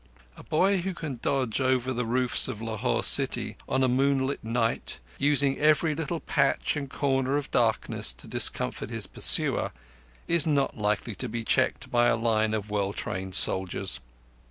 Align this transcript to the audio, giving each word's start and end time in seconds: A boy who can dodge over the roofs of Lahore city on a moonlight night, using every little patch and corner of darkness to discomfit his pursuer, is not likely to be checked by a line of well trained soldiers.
A 0.35 0.41
boy 0.41 0.77
who 0.79 0.95
can 0.95 1.19
dodge 1.21 1.61
over 1.61 1.93
the 1.93 2.07
roofs 2.07 2.47
of 2.47 2.59
Lahore 2.59 3.03
city 3.03 3.55
on 3.69 3.83
a 3.83 3.87
moonlight 3.87 4.43
night, 4.43 4.99
using 5.19 5.59
every 5.59 5.93
little 5.93 6.19
patch 6.19 6.75
and 6.75 6.89
corner 6.89 7.37
of 7.37 7.51
darkness 7.51 8.11
to 8.13 8.27
discomfit 8.27 8.89
his 8.89 9.05
pursuer, 9.05 9.71
is 10.27 10.47
not 10.47 10.75
likely 10.75 11.13
to 11.13 11.29
be 11.29 11.43
checked 11.43 11.91
by 11.91 12.07
a 12.07 12.17
line 12.17 12.55
of 12.55 12.71
well 12.71 12.93
trained 12.93 13.35
soldiers. 13.35 13.99